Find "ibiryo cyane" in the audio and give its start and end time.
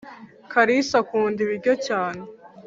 1.45-2.21